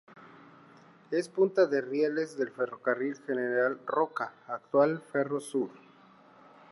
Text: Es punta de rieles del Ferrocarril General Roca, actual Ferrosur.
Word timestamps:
Es 1.11 1.29
punta 1.29 1.67
de 1.67 1.79
rieles 1.79 2.35
del 2.35 2.49
Ferrocarril 2.49 3.17
General 3.27 3.77
Roca, 3.85 4.33
actual 4.47 4.99
Ferrosur. 4.99 5.69